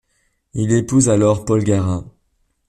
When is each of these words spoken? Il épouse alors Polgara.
Il 0.55 0.71
épouse 0.71 1.09
alors 1.09 1.45
Polgara. 1.45 2.03